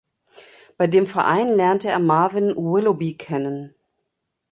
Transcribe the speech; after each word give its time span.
Bei 0.79 0.87
dem 0.87 1.05
Verein 1.05 1.47
lernte 1.49 1.89
er 1.91 1.99
Marvin 1.99 2.55
Willoughby 2.55 3.17
kennen. 3.17 3.75